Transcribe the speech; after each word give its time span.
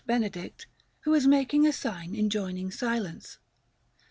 Benedict, 0.07 0.65
who 1.01 1.13
is 1.13 1.27
making 1.27 1.67
a 1.67 1.71
sign 1.71 2.15
enjoining 2.15 2.71
silence. 2.71 3.37